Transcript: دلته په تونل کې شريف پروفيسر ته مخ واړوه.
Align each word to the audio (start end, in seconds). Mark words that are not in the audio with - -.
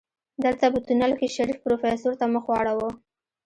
دلته 0.43 0.65
په 0.73 0.79
تونل 0.85 1.11
کې 1.19 1.33
شريف 1.35 1.57
پروفيسر 1.65 2.11
ته 2.19 2.25
مخ 2.33 2.43
واړوه. 2.49 2.89